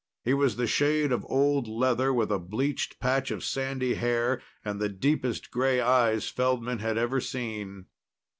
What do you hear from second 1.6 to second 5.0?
leather with a bleached patch of sandy hair and the